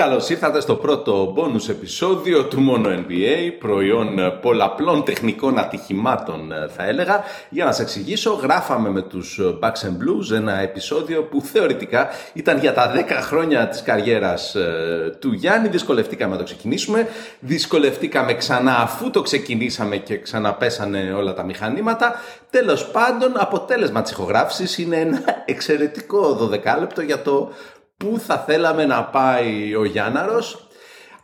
[0.00, 7.22] Καλώς ήρθατε στο πρώτο bonus επεισόδιο του Μόνο NBA, προϊόν πολλαπλών τεχνικών ατυχημάτων θα έλεγα.
[7.48, 12.58] Για να σας εξηγήσω, γράφαμε με τους Bucks and Blues ένα επεισόδιο που θεωρητικά ήταν
[12.58, 15.68] για τα 10 χρόνια της καριέρας ε, του Γιάννη.
[15.68, 17.08] Δυσκολευτήκαμε να το ξεκινήσουμε,
[17.40, 22.14] δυσκολευτήκαμε ξανά αφού το ξεκινήσαμε και ξαναπέσανε όλα τα μηχανήματα.
[22.50, 27.52] Τέλος πάντων, αποτέλεσμα της ηχογράφησης είναι ένα εξαιρετικό 12 λεπτό για το
[27.96, 30.68] πού θα θέλαμε να πάει ο Γιάνναρος.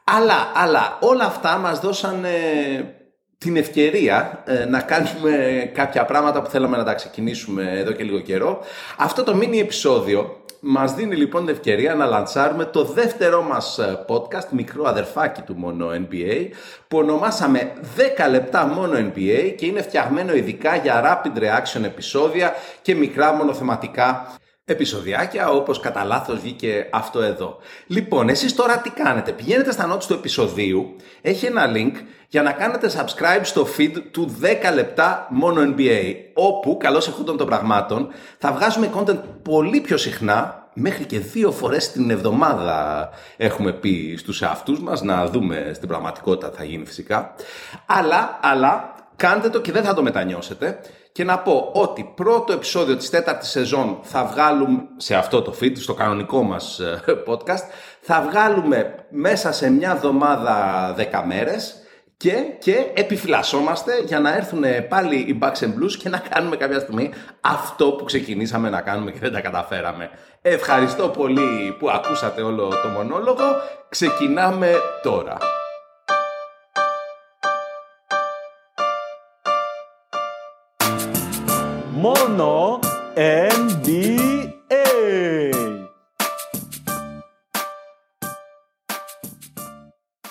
[0.05, 2.25] Αλλά, αλλά όλα αυτά μας δώσαν
[3.39, 8.21] την ευκαιρία ε, να κάνουμε κάποια πράγματα που θέλαμε να τα ξεκινήσουμε εδώ και λίγο
[8.21, 8.61] καιρό.
[8.97, 14.05] Αυτό το mini επεισόδιο μας δίνει λοιπόν την ευκαιρία να λαντσάρουμε το δεύτερό μας ε,
[14.09, 16.49] podcast, μικρό αδερφάκι του μόνο NBA,
[16.89, 17.73] που ονομάσαμε
[18.27, 24.35] 10 λεπτά μόνο NBA και είναι φτιαγμένο ειδικά για rapid reaction επεισόδια και μικρά μονοθεματικά
[24.71, 27.59] επεισοδιάκια όπως κατά λάθος βγήκε αυτό εδώ.
[27.87, 31.93] Λοιπόν, εσείς τώρα τι κάνετε; Πηγαίνετε στα notes του επεισοδίου, έχει ένα link
[32.29, 34.37] για να κάνετε subscribe στο feed του
[34.71, 38.09] 10 λεπτά μόνο NBA, όπου, καλώς εχόντων των πραγμάτων,
[38.39, 44.43] θα βγάζουμε content πολύ πιο συχνά, μέχρι και δύο φορές την εβδομάδα έχουμε πει στους
[44.43, 47.35] εαυτούς μας, να δούμε στην πραγματικότητα θα γίνει φυσικά.
[47.87, 50.81] Αλλά, αλλά, κάντε το και δεν θα το μετανιώσετε
[51.13, 55.73] και να πω ότι πρώτο επεισόδιο της τέταρτης σεζόν θα βγάλουμε σε αυτό το feed,
[55.77, 57.65] στο κανονικό μας ε, podcast,
[58.01, 61.75] θα βγάλουμε μέσα σε μια εβδομάδα 10 μέρες
[62.17, 66.79] και, και επιφυλασσόμαστε για να έρθουν πάλι οι Bucks and Blues και να κάνουμε κάποια
[66.81, 67.11] στιγμή
[67.41, 70.11] αυτό που ξεκινήσαμε να κάνουμε και δεν τα καταφέραμε.
[70.43, 73.45] Ευχαριστώ πολύ που ακούσατε όλο το μονόλογο.
[73.89, 75.37] Ξεκινάμε τώρα.
[82.01, 82.79] Μόνο
[83.15, 84.11] NBA.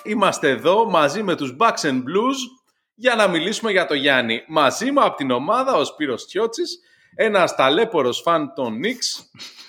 [0.03, 2.37] Είμαστε εδώ μαζί με τους Bucks and Blues
[2.95, 4.43] για να μιλήσουμε για το Γιάννη.
[4.47, 6.79] Μαζί μου από την ομάδα ο Σπύρος Τσιώτσης,
[7.15, 9.23] ένας ταλέπορος φαν των Knicks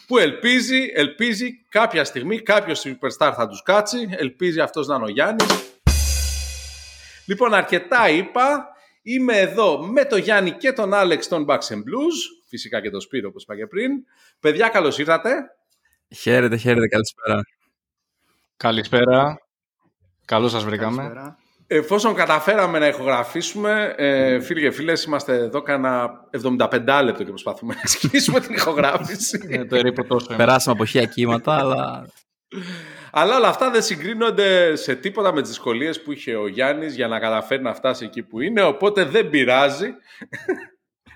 [0.06, 5.08] που ελπίζει, ελπίζει κάποια στιγμή κάποιος superstar θα τους κάτσει, ελπίζει αυτός να είναι ο
[5.08, 5.47] Γιάννης.
[7.26, 8.69] Λοιπόν, αρκετά είπα.
[9.02, 12.18] Είμαι εδώ με τον Γιάννη και τον Άλεξ των Bucks and Blues.
[12.48, 13.90] Φυσικά και τον Σπύρο, όπως είπα και πριν.
[14.40, 15.30] Παιδιά, καλώς ήρθατε.
[16.16, 16.86] Χαίρετε, χαίρετε.
[16.88, 17.42] Καλησπέρα.
[18.56, 19.38] Καλησπέρα.
[20.24, 21.12] Καλώς σας βρήκαμε.
[21.66, 27.74] Εφόσον καταφέραμε να ηχογραφήσουμε, ε, φίλοι και φίλες, είμαστε εδώ κάνα 75 λεπτό και προσπαθούμε
[27.74, 29.40] να ξεκινήσουμε την ηχογράφηση.
[29.48, 32.06] Ε, το Περάσαμε από χίλια κύματα, αλλά...
[33.12, 37.08] Αλλά όλα αυτά δεν συγκρίνονται σε τίποτα με τις δυσκολίες που είχε ο Γιάννης για
[37.08, 39.94] να καταφέρει να φτάσει εκεί που είναι, οπότε δεν πειράζει.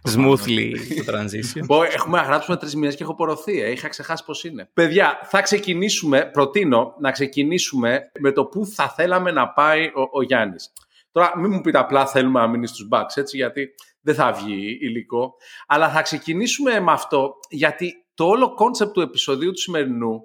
[0.08, 1.84] Smoothly το transition.
[1.92, 3.60] Έχουμε να γράψουμε τρεις μήνες και έχω πορωθεί.
[3.60, 3.70] Ε.
[3.70, 4.70] Είχα ξεχάσει πώς είναι.
[4.74, 6.30] Παιδιά, θα ξεκινήσουμε.
[6.32, 10.72] Προτείνω να ξεκινήσουμε με το πού θα θέλαμε να πάει ο, ο Γιάννης.
[11.12, 13.68] Τώρα, μην μου πείτε απλά θέλουμε να μείνεις στους Bucks, έτσι, γιατί
[14.00, 15.34] δεν θα βγει υλικό.
[15.66, 20.20] Αλλά θα ξεκινήσουμε με αυτό, γιατί το όλο concept του επεισοδίου του σημερινού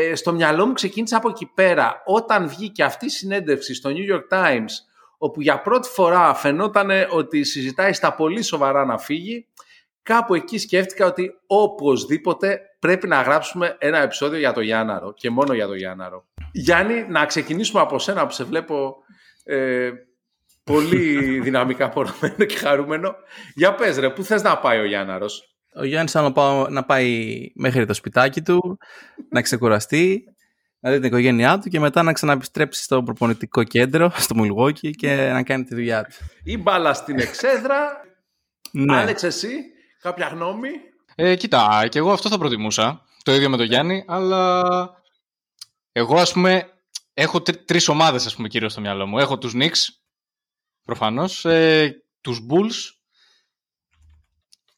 [0.00, 2.02] ε, στο μυαλό μου ξεκίνησε από εκεί πέρα.
[2.04, 4.70] Όταν βγήκε αυτή η συνέντευξη στο New York Times,
[5.18, 9.46] όπου για πρώτη φορά φαινόταν ότι συζητάει στα πολύ σοβαρά να φύγει,
[10.02, 15.54] κάπου εκεί σκέφτηκα ότι οπωσδήποτε πρέπει να γράψουμε ένα επεισόδιο για το Γιάνναρο και μόνο
[15.54, 16.26] για το Γιάνναρο.
[16.52, 18.96] Γιάννη, να ξεκινήσουμε από σένα που σε βλέπω
[19.44, 19.90] ε,
[20.64, 23.14] πολύ δυναμικά πορωμένο και χαρούμενο.
[23.54, 26.32] Για πες ρε, πού θες να πάει ο Γιάνναρος; Ο Γιάννης θα
[26.70, 28.78] να πάει μέχρι το σπιτάκι του,
[29.30, 30.24] να ξεκουραστεί,
[30.80, 35.30] να δει την οικογένειά του και μετά να ξαναεπιστρέψει στο προπονητικό κέντρο, στο Μιλγόκι και
[35.32, 36.14] να κάνει τη δουλειά του.
[36.44, 38.00] Ή μπάλα στην εξέδρα.
[38.72, 38.96] ναι.
[38.96, 39.48] Άλεξ, εσύ,
[40.00, 40.68] κάποια γνώμη;
[41.14, 43.02] Ε, κοίτα, και εγώ αυτό θα προτιμούσα.
[43.22, 44.64] Το ίδιο με τον Γιάννη, αλλά
[45.92, 46.72] εγώ ας πούμε
[47.14, 49.18] έχω τρει τρεις ομάδες ας πούμε κυρίως στο μυαλό μου.
[49.18, 49.86] Έχω τους Knicks,
[50.84, 52.97] προφανώς, ε, τους Bulls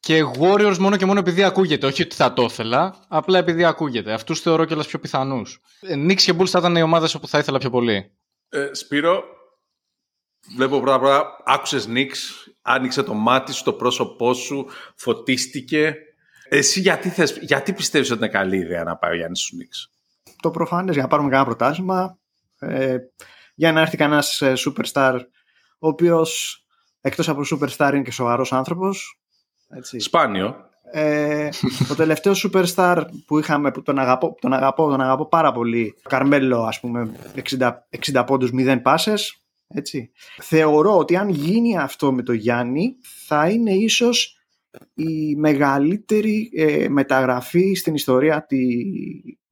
[0.01, 1.85] και Warriors μόνο και μόνο επειδή ακούγεται.
[1.85, 4.13] Όχι ότι θα το ήθελα, απλά επειδή ακούγεται.
[4.13, 5.61] Αυτούς θεωρώ κιόλας πιο πιθανούς.
[5.81, 8.11] Ε, Knicks και Bulls θα ήταν οι ομάδες όπου θα ήθελα πιο πολύ.
[8.49, 9.23] Ε, Σπύρο,
[10.55, 15.95] βλέπω πρώτα πρώτα, άκουσες Knicks, άνοιξε το μάτι σου, το πρόσωπό σου, φωτίστηκε.
[16.49, 19.91] Εσύ γιατί, θες, γιατί πιστεύεις ότι είναι καλή ιδέα να πάει ο Γιάννης στους Knicks;
[20.41, 22.17] Το προφανές για να πάρουμε κανένα προτάσμα,
[22.59, 22.97] ε,
[23.55, 25.19] για να έρθει κανένας ε, superstar,
[25.79, 26.61] ο οποίος
[27.01, 29.20] εκτός από superstar είναι και σοβαρός άνθρωπος,
[29.75, 29.99] έτσι.
[29.99, 30.69] Σπάνιο.
[30.93, 31.49] Ε,
[31.87, 36.63] το τελευταίο superstar που είχαμε, που τον αγαπώ, τον αγαπώ, τον αγαπώ πάρα πολύ, Καρμέλο
[36.63, 37.11] ας πούμε,
[37.59, 37.71] 60,
[38.11, 40.11] 60 πόντους, 0 πάσες, έτσι.
[40.41, 42.95] Θεωρώ ότι αν γίνει αυτό με το Γιάννη,
[43.27, 44.41] θα είναι ίσως
[44.93, 48.57] η μεγαλύτερη ε, μεταγραφή στην ιστορία τη,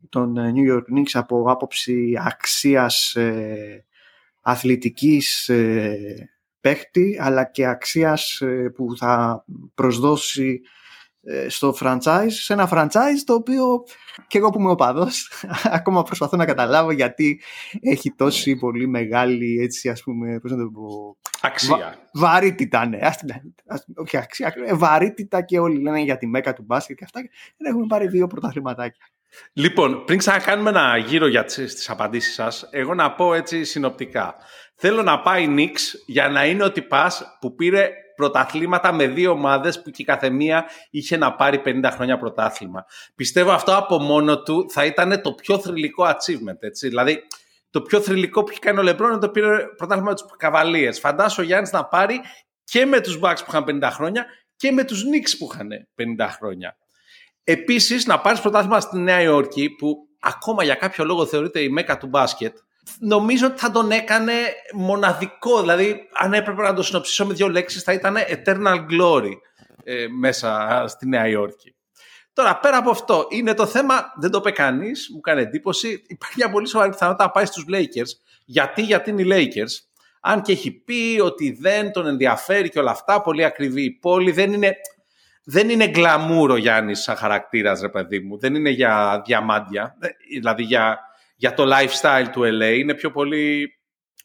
[0.09, 3.85] τον ε, New York Knicks από άποψη αξίας ε,
[4.41, 6.29] αθλητικής ε,
[6.61, 9.45] παίχτη αλλά και αξίας ε, που θα
[9.75, 10.61] προσδώσει
[11.23, 13.83] ε, στο franchise, σε ένα franchise το οποίο
[14.27, 15.31] και εγώ που είμαι οπαδός
[15.63, 17.41] ακόμα προσπαθώ να καταλάβω γιατί
[17.81, 21.75] έχει τόση πολύ μεγάλη έτσι ας πούμε πώς να το πω Αξία.
[21.77, 23.29] Βα- βαρύτητα ναι ας, την-
[23.67, 27.21] ας- όχι αξία ε, βαρύτητα και όλοι λένε για τη μέκα του μπάσκετ και αυτά
[27.21, 29.05] και δεν έχουμε πάρει δύο πρωταθληματάκια
[29.53, 34.35] Λοιπόν, πριν ξανακάνουμε ένα γύρο για τις, τις απαντήσεις σας, εγώ να πω έτσι συνοπτικά.
[34.81, 39.81] Θέλω να πάει Νίξ για να είναι ο τυπάς που πήρε πρωταθλήματα με δύο ομάδες
[39.81, 42.85] που και η καθεμία είχε να πάρει 50 χρόνια πρωτάθλημα.
[43.15, 46.87] Πιστεύω αυτό από μόνο του θα ήταν το πιο θρηλυκό achievement, έτσι.
[46.87, 47.23] Δηλαδή,
[47.69, 50.99] το πιο θρηλυκό που έχει κάνει ο Λεμπρόν είναι το πήρε πρωτάθλημα με τους Καβαλίες.
[50.99, 52.21] Φαντάσου ο Γιάννης να πάρει
[52.63, 56.29] και με τους Bucks που είχαν 50 χρόνια και με τους Knicks που είχαν 50
[56.37, 56.77] χρόνια.
[57.43, 61.97] Επίσης, να πάρεις πρωτάθλημα στη Νέα Υόρκη, που ακόμα για κάποιο λόγο θεωρείται η μέκα
[61.97, 62.57] του μπάσκετ,
[62.99, 64.33] νομίζω ότι θα τον έκανε
[64.73, 65.59] μοναδικό.
[65.59, 69.31] Δηλαδή, αν έπρεπε να το συνοψίσω με δύο λέξεις, θα ήταν eternal glory
[69.83, 71.75] ε, μέσα στη Νέα Υόρκη.
[72.33, 76.03] Τώρα, πέρα από αυτό, είναι το θέμα, δεν το είπε κανείς, μου κάνει εντύπωση.
[76.07, 78.09] Υπάρχει μια πολύ σοβαρή πιθανότητα να πάει στους Lakers.
[78.45, 79.87] Γιατί, γιατί είναι οι Lakers.
[80.21, 84.31] Αν και έχει πει ότι δεν τον ενδιαφέρει και όλα αυτά, πολύ ακριβή η πόλη,
[84.31, 84.75] δεν είναι
[85.43, 88.39] δεν είναι γκλαμούρο Γιάννης σαν χαρακτήρας, ρε παιδί μου.
[88.39, 89.97] Δεν είναι για διαμάντια.
[89.99, 90.07] Ε,
[90.39, 90.99] Δηλαδή για,
[91.39, 92.77] για το lifestyle του LA.
[92.77, 93.73] Είναι πιο πολύ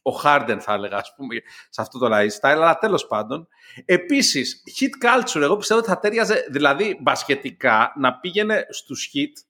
[0.03, 1.35] ο Harden, θα έλεγα, ας πούμε,
[1.71, 2.39] σε αυτό το lifestyle.
[2.41, 3.49] Αλλά τέλος πάντων.
[3.85, 9.43] Επίσης, hit culture, εγώ πιστεύω ότι θα τέριαζε, δηλαδή μπασκετικά, να πήγαινε στους hit.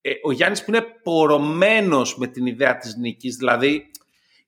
[0.00, 3.90] Ε, ο Γιάννης που είναι πορωμένος με την ιδέα της νίκης, δηλαδή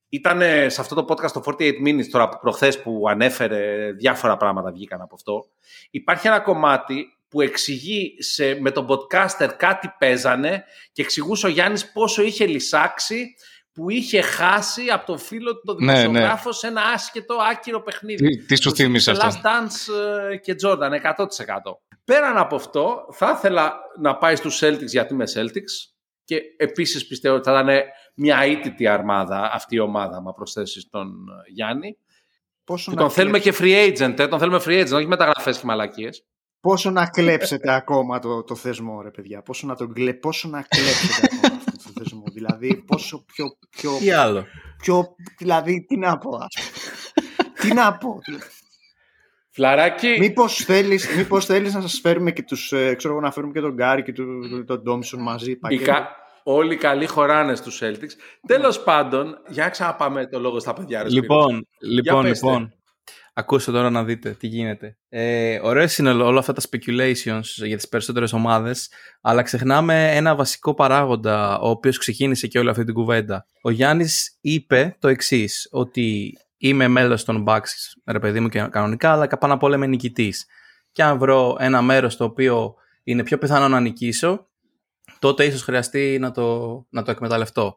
[0.09, 4.71] ήταν σε αυτό το podcast το 48 Minutes τώρα που προχθές που ανέφερε διάφορα πράγματα
[4.71, 5.45] βγήκαν από αυτό.
[5.91, 11.93] Υπάρχει ένα κομμάτι που εξηγεί σε, με τον podcaster κάτι παίζανε και εξηγούσε ο Γιάννης
[11.93, 13.35] πόσο είχε λυσάξει
[13.73, 16.01] που είχε χάσει από τον φίλο του τον Ναι, ναι.
[16.01, 18.29] δημοσιογράφο σε ένα άσχετο άκυρο παιχνίδι.
[18.29, 19.95] Τι, τι σου Το θύμισε αυτό; Last Dance
[20.31, 21.27] ε, και Jordan, 100%.
[22.05, 25.93] Πέραν από αυτό, θα ήθελα να πάει στους Celtics γιατί είμαι Celtics
[26.25, 27.83] και επίσης πιστεύω ότι θα ήταν
[28.15, 31.99] μια αίτητη αρμάδα αυτή η ομάδα, άμα προσθέσεις τον ε, Γιάννη.
[32.65, 35.07] πόσο Που να, τον θέλουμε κλέψετε, και free agent, ε, τον θέλουμε free agent, όχι
[35.07, 36.25] μεταγραφές και μαλακίες.
[36.63, 40.63] Πόσο να κλέψετε ακόμα το, το θεσμό ρε παιδιά πόσο να, τον, κλε- πόσο να
[40.63, 44.45] κλέψετε ακόμα αυτό το θεσμό δηλαδή πόσο πιο, πιο, Τι άλλο;
[44.83, 47.51] πιο δηλαδή τι να πω ας πούμε.
[47.61, 48.19] τι να πω
[49.55, 53.53] Φλαράκι, Μήπως θέλεις, μήπως θέλεις να σας φέρουμε και τους, ε, ξέρω εγώ, να φέρουμε
[53.53, 55.51] και τον Γκάρι και τον, τον Ντόμισον μαζί.
[55.51, 55.85] οι πακέτο.
[55.85, 58.13] κα- όλοι καλοί χωράνε στους Celtics.
[58.47, 61.03] Τέλος πάντων, για να ξαναπάμε το λόγο στα παιδιά.
[61.03, 61.23] ρε Σπύρο.
[61.23, 62.47] Λοιπόν, λοιπόν, πέστε.
[62.47, 62.73] λοιπόν.
[63.35, 64.97] Ακούστε τώρα να δείτε τι γίνεται.
[65.09, 68.91] Ε, ωραίες είναι όλα αυτά τα speculations για τις περισσότερες ομάδες,
[69.21, 73.47] αλλά ξεχνάμε ένα βασικό παράγοντα, ο οποίος ξεκίνησε και όλη αυτή την κουβέντα.
[73.63, 77.61] Ο Γιάννης είπε το εξής ότι είμαι μέλος των Bucks,
[78.05, 80.47] ρε παιδί μου, και κανονικά, αλλά πάνω απ' όλα είμαι νικητής.
[80.93, 84.47] Και αν βρω ένα μέρος το οποίο είναι πιο πιθανό να νικήσω,
[85.19, 87.77] τότε ίσως χρειαστεί να το, να το εκμεταλλευτώ.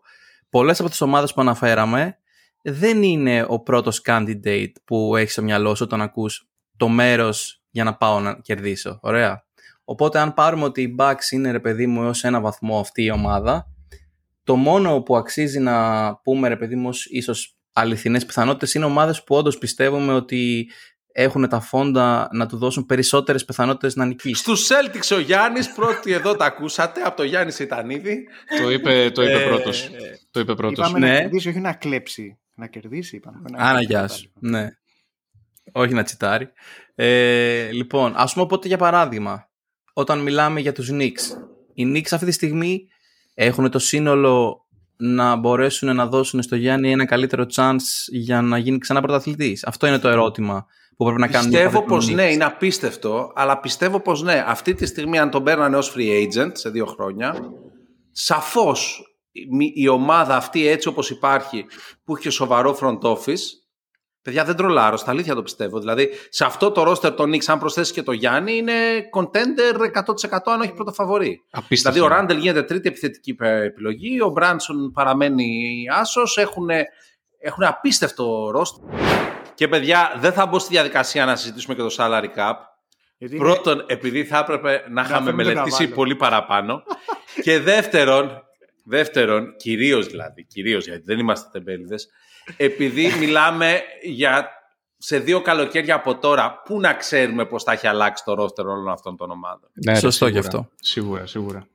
[0.50, 2.18] Πολλές από τις ομάδες που αναφέραμε
[2.68, 6.48] δεν είναι ο πρώτος candidate που έχεις στο μυαλό σου όταν ακούς
[6.78, 9.00] το μέρος για να πάω να κερδίσω.
[9.02, 9.44] Ωραία.
[9.84, 13.12] Οπότε αν πάρουμε ότι οι Bucks είναι ρε παιδί μου έως ένα βαθμό αυτή η
[13.12, 13.68] ομάδα,
[14.44, 19.24] το μόνο που αξίζει να πούμε ρε παιδί μου ως ίσως αληθινές πιθανότητες είναι ομάδες
[19.24, 20.70] που όντως πιστεύουμε ότι
[21.12, 24.42] έχουν τα φόντα να του δώσουν περισσότερες πιθανότητες να νικήσει.
[24.42, 28.28] Στους Celtics ο Γιάννης, πρώτοι εδώ τα ακούσατε, από το Γιάννη Σιτανίδη.
[28.62, 29.90] Το είπε, το είπε Ε, πρώτος.
[30.32, 30.88] Το είπε πρώτος.
[30.90, 31.20] Είπαμε να Ναι.
[31.20, 32.40] κερδίσει, όχι να κλέψει.
[32.56, 33.42] Να κερδίσει, είπαμε.
[33.50, 34.32] Να Άνα, κερδίσει, γεια σου.
[34.40, 34.68] Ναι.
[35.72, 36.50] Όχι να τσιτάρει.
[36.96, 39.50] Ε, λοιπόν, ας πούμε οπότε για παράδειγμα,
[39.94, 41.22] όταν μιλάμε για τους Knicks.
[41.74, 42.88] Οι Knicks αυτή τη στιγμή
[43.34, 44.66] έχουν το σύνολο
[44.98, 49.64] να μπορέσουν να δώσουν στο Γιάννη ένα καλύτερο chance για να γίνει ξανά πρωταθλητής.
[49.66, 50.66] Αυτό είναι το ερώτημα
[50.98, 51.48] που πρέπει να κάνουν.
[51.48, 52.16] οι Πιστεύω οπαδοί των πως Knicks.
[52.16, 56.24] ναι, είναι απίστευτο, αλλά πιστεύω πως ναι, αυτή τη στιγμή αν τον παίρνανε ως free
[56.24, 57.36] agent σε δύο χρόνια,
[58.12, 59.04] σαφώς
[59.60, 61.66] η- η ομάδα αυτή έτσι όπως υπάρχει,
[62.04, 63.42] που έχει σοβαρό front office,
[64.22, 65.80] παιδιά δεν τρολάρω, στα αλήθεια το πιστεύω.
[65.80, 68.74] Δηλαδή σε αυτό το roster των Knicks, αν προσθέσεις και το Γιάννη, είναι
[69.16, 71.42] contender 100% αν όχι πρωτοφαβορή.
[71.52, 72.00] Απίστευτο.
[72.00, 76.70] Δηλαδή ο Ράντελ γίνεται τρίτη επιθετική ε, επιλογή, ο Μπράνσον παραμένει άσος, έχουν,
[77.40, 78.76] έχουν απίστευτο ρόστ.
[79.54, 82.54] Και παιδιά, δεν θα μπω στη διαδικασία να συζητήσουμε και το salary cap.
[83.18, 85.96] Γιατί είναι- Πρώτον, επειδή θα έπρεπε να είχαμε φέρουμε τον μελετήσει Καβάλο.
[85.96, 86.84] πολύ παραπάνω.
[87.44, 88.44] και δεύτερον,
[88.86, 92.10] δεύτερον, κυρίως δηλαδή, κυρίως γιατί δεν είμαστε τεμπέληδες,
[92.58, 94.50] επειδή μιλάμε για
[94.98, 98.90] σε δύο καλοκαίρια από τώρα, πού να ξέρουμε πώς θα έχει αλλάξει το ρόστερ όλων
[98.90, 99.70] αυτών των ομάδων.
[99.86, 100.40] Ναι, ρε, Σωστό σίγουρα.
[100.40, 100.70] γι' αυτό.
[100.76, 101.68] Σίγουρα, σίγουρα.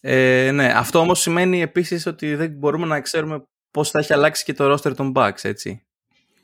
[0.00, 4.44] Ε, ναι, αυτό όμως σημαίνει επίσης ότι δεν μπορούμε να ξέρουμε πώς θα έχει αλλάξει
[4.44, 5.86] και το roster των Bucks, έτσι.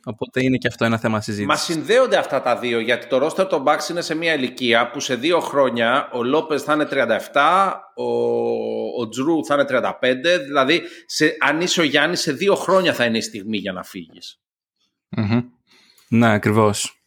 [0.09, 1.69] Οπότε είναι και αυτό ένα θέμα συζήτησης.
[1.69, 5.01] Μα συνδέονται αυτά τα δύο, γιατί το roster των Bucks είναι σε μια ηλικία που
[5.01, 6.89] σε δύο χρόνια ο Λόπε θα είναι
[7.33, 8.05] 37, ο,
[9.01, 9.91] ο Τζρου θα είναι 35.
[10.45, 13.83] Δηλαδή, σε, αν είσαι ο Γιάννης, σε δύο χρόνια θα είναι η στιγμή για να
[13.83, 14.41] φύγεις.
[16.09, 17.03] Ναι, ακριβώς.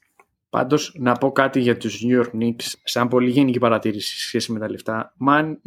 [0.49, 4.51] Πάντως, να πω κάτι για τους New York Knicks, σαν πολύ γενική παρατήρηση σε σχέση
[4.51, 5.13] με τα λεφτά.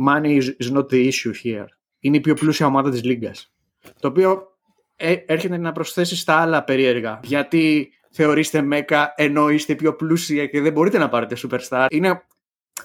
[0.08, 1.66] money is not the issue here.
[1.98, 3.52] Είναι η πιο πλούσια ομάδα της Λίγκας.
[4.00, 4.53] Το οποίο ε,
[4.96, 7.20] έρχεται να προσθέσει στα άλλα περίεργα.
[7.22, 11.86] Γιατί θεωρείστε Μέκα ενώ είστε πιο πλούσια και δεν μπορείτε να πάρετε Superstar.
[11.90, 12.22] Είναι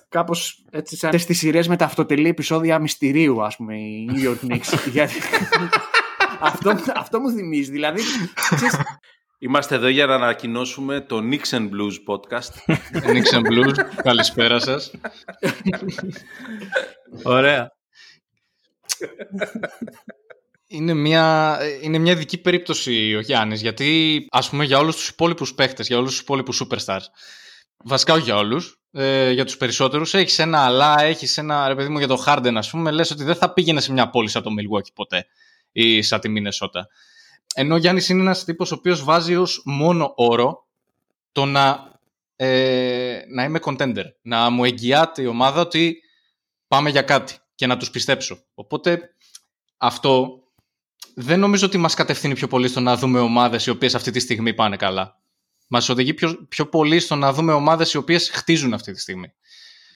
[0.10, 4.51] κάπως έτσι σαν τις σειρές με τα αυτοτελή επεισόδια μυστηρίου, ας πούμε, οι New York
[4.51, 4.80] Knicks.
[4.92, 5.13] Γιατί...
[6.39, 7.72] αυτό, αυτό μου θυμίζει.
[7.72, 8.01] Δηλαδή,
[9.42, 12.74] Είμαστε εδώ για να ανακοινώσουμε το Nixon Blues podcast.
[13.13, 13.74] Nixon Blues,
[14.04, 14.92] καλησπέρα σας.
[17.24, 17.72] Ωραία.
[20.72, 25.54] Είναι μια, είναι μια ειδική περίπτωση ο Γιάννης, γιατί ας πούμε για όλους τους υπόλοιπους
[25.54, 27.06] παίχτες, για όλους τους υπόλοιπους superstars,
[27.84, 31.90] βασικά όχι για όλους, ε, για τους περισσότερους, έχεις ένα αλλά, έχεις ένα, ρε παιδί
[31.90, 34.44] μου, για το Harden, ας πούμε, λες ότι δεν θα πήγαινε σε μια πόλη σαν
[34.44, 35.26] το Milwaukee ποτέ
[35.72, 36.82] ή σαν τη Minnesota.
[37.56, 40.68] Ενώ ο Γιάννης είναι ένας τύπος ο οποίος βάζει ως μόνο όρο
[41.32, 41.92] το να,
[42.36, 44.06] ε, να είμαι contender.
[44.22, 46.02] Να μου εγγυάται η ομάδα ότι
[46.68, 48.44] πάμε για κάτι και να τους πιστέψω.
[48.54, 49.16] Οπότε
[49.78, 50.38] αυτό
[51.16, 54.20] δεν νομίζω ότι μας κατευθύνει πιο πολύ στο να δούμε ομάδες οι οποίες αυτή τη
[54.20, 55.18] στιγμή πάνε καλά.
[55.68, 59.34] Μας οδηγεί πιο, πιο πολύ στο να δούμε ομάδες οι οποίες χτίζουν αυτή τη στιγμή.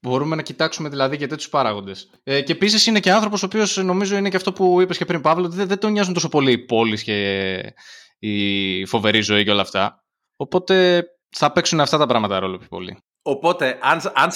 [0.01, 2.10] Μπορούμε να κοιτάξουμε δηλαδή και τέτοιους παράγοντες.
[2.24, 5.05] Ε, και επίσης είναι και άνθρωπος ο οποίος νομίζω είναι και αυτό που είπες και
[5.05, 7.75] πριν, Παύλο, ότι δεν, δεν τον νοιάζουν τόσο πολύ οι πόλεις και
[8.20, 10.03] η φοβερή ζωή και όλα αυτά.
[10.36, 12.98] Οπότε θα παίξουν αυτά τα πράγματα ρόλο πιο πολύ.
[13.22, 14.29] Οπότε, αν, αν,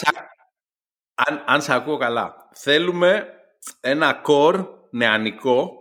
[1.15, 3.25] αν, αν σε ακούω καλά, θέλουμε
[3.79, 5.71] ένα κορ νεανικό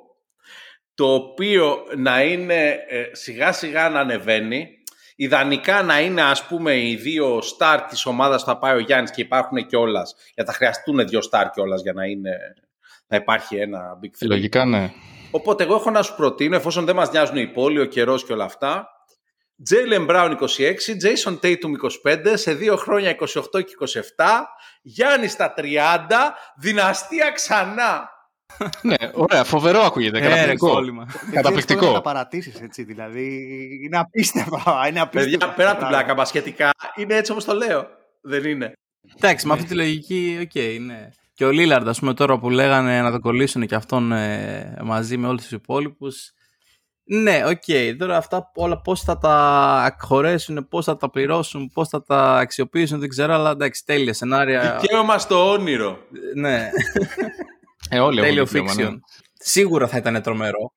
[0.96, 4.76] το οποίο να είναι ε, σιγά σιγά να ανεβαίνει
[5.18, 9.10] Ιδανικά να είναι ας πούμε οι δύο στάρ της ομάδας που θα πάει ο Γιάννης
[9.10, 10.02] και υπάρχουν κιόλα.
[10.34, 12.30] γιατί θα χρειαστούν δύο στάρ κιόλα για να, είναι,
[13.06, 14.28] να υπάρχει ένα big three.
[14.28, 14.92] Λογικά ναι.
[15.30, 18.32] Οπότε εγώ έχω να σου προτείνω, εφόσον δεν μας νοιάζουν οι πόλοι, ο καιρός και
[18.32, 18.88] όλα αυτά,
[19.70, 20.46] Jalen Brown 26,
[21.02, 21.72] Jason Tatum
[22.04, 24.24] 25, σε δύο χρόνια 28 και 27,
[24.82, 25.62] Γιάννης στα 30,
[26.56, 28.10] δυναστεία ξανά
[28.82, 30.20] ναι, ωραία, φοβερό ακούγεται.
[30.20, 30.80] Καταπληκτικό.
[31.32, 31.92] Καταπληκτικό.
[31.92, 33.48] Να παρατήσεις έτσι, δηλαδή.
[33.84, 34.58] Είναι απίστευτο.
[34.88, 35.38] Είναι απίστευτο.
[35.38, 37.86] Παιδιά, πέρα από την πλάκα μας σχετικά, είναι έτσι όπως το λέω.
[38.22, 38.72] Δεν είναι.
[39.16, 41.08] Εντάξει, με αυτή τη λογική, OK, okay, ναι.
[41.34, 45.16] Και ο Λίλαρντ, ας πούμε, τώρα που λέγανε να το κολλήσουν και αυτόν ε, μαζί
[45.16, 46.30] με όλους τους υπόλοιπους.
[47.04, 47.62] Ναι, OK.
[47.66, 47.94] Okay.
[47.98, 53.00] Τώρα αυτά όλα πώς θα τα χωρέσουν, πώς θα τα πληρώσουν, πώς θα τα αξιοποιήσουν,
[53.00, 54.78] δεν ξέρω, αλλά εντάξει, τέλεια σενάρια.
[54.80, 55.98] Δικαίωμα στο όνειρο.
[56.34, 56.70] Ναι.
[57.90, 58.76] Ε, όλοι Τέλειο fiction.
[58.76, 58.88] Ναι.
[59.38, 60.72] Σίγουρα θα ήταν τρομερό.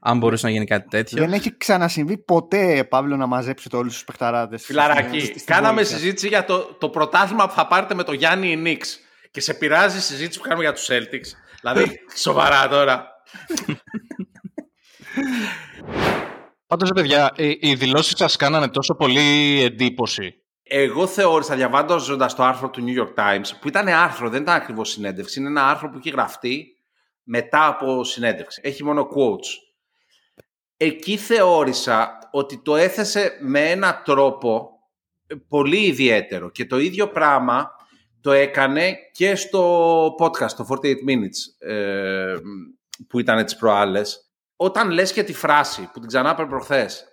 [0.00, 1.18] Αν μπορούσε να γίνει κάτι τέτοιο.
[1.18, 4.64] Δεν έχει ξανασυμβεί ποτέ, Παύλο, να μαζέψετε όλους τους παιχταράδες.
[4.64, 8.98] Φιλαράκι, κάναμε συζήτηση για το, το πρωτάθλημα που θα πάρετε με το Γιάννη Νίξ.
[9.30, 11.28] Και σε πειράζει η συζήτηση που κάνουμε για τους Celtics.
[11.60, 13.08] δηλαδή, σοβαρά τώρα.
[16.66, 20.39] Πάντως, παιδιά, οι δηλώσεις σας κάνανε τόσο πολύ εντύπωση
[20.72, 24.90] εγώ θεώρησα διαβάζοντας το άρθρο του New York Times, που ήταν άρθρο, δεν ήταν ακριβώς
[24.90, 26.76] συνέντευξη, είναι ένα άρθρο που έχει γραφτεί
[27.22, 28.60] μετά από συνέντευξη.
[28.64, 29.46] Έχει μόνο quotes.
[30.76, 34.70] Εκεί θεώρησα ότι το έθεσε με ένα τρόπο
[35.48, 37.70] πολύ ιδιαίτερο και το ίδιο πράγμα
[38.20, 42.34] το έκανε και στο podcast, το 48 Minutes, ε,
[43.08, 44.30] που ήταν τις προάλλες.
[44.56, 47.04] Όταν λες και τη φράση που την ξανά προχθές,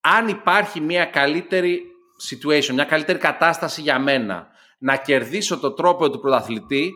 [0.00, 1.82] αν υπάρχει μια καλύτερη
[2.30, 4.46] situation, μια καλύτερη κατάσταση για μένα,
[4.78, 6.92] να κερδίσω το τρόπο του πρωταθλητή,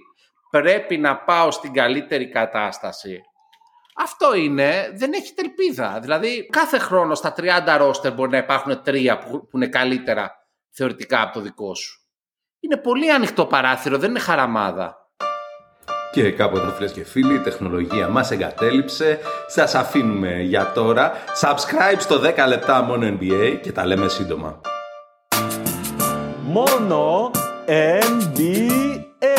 [0.50, 3.20] πρέπει να πάω στην καλύτερη κατάσταση.
[3.96, 5.98] Αυτό είναι, δεν έχει τελπίδα.
[6.00, 10.30] Δηλαδή, κάθε χρόνο στα 30 ρόστερ μπορεί να υπάρχουν τρία που, είναι καλύτερα
[10.70, 12.00] θεωρητικά από το δικό σου.
[12.60, 14.94] Είναι πολύ ανοιχτό παράθυρο, δεν είναι χαραμάδα.
[16.12, 19.18] Και κάποτε φίλες και φίλοι, η τεχνολογία μας εγκατέλειψε.
[19.46, 21.12] Σας αφήνουμε για τώρα.
[21.42, 24.60] Subscribe στο 10 λεπτά μόνο NBA και τα λέμε σύντομα
[26.50, 27.30] Mono
[27.68, 29.30] NBA.